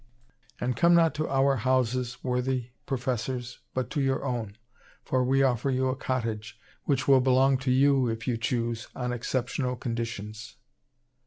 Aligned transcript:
And 0.59 0.75
come 0.75 0.95
not 0.95 1.13
to 1.13 1.29
our 1.29 1.57
houses, 1.57 2.23
worthy 2.23 2.71
professors, 2.87 3.59
but 3.75 3.91
to 3.91 4.01
your 4.01 4.25
own, 4.25 4.57
for 5.03 5.23
we 5.23 5.43
offer 5.43 5.69
you 5.69 5.89
a 5.89 5.95
cottage, 5.95 6.59
which 6.85 7.07
will 7.07 7.21
belong 7.21 7.59
to 7.59 7.71
you, 7.71 8.07
if 8.07 8.27
you 8.27 8.35
choose, 8.35 8.87
on 8.95 9.13
exceptional 9.13 9.75
conditions.'" 9.75 10.55